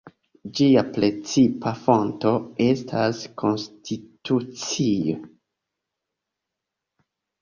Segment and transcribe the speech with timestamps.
[0.59, 2.31] Ĝia precipa fonto
[2.67, 5.19] estas konstitucio.